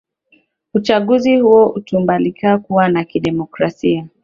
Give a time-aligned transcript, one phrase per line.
[0.73, 4.07] Uchaguzi huo ulitambulikana kuwa wa kidemokrasia